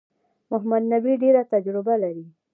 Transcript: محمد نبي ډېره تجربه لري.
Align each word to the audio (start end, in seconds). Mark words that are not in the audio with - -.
محمد 0.49 0.83
نبي 0.93 1.13
ډېره 1.23 1.41
تجربه 1.53 1.95
لري. 2.03 2.25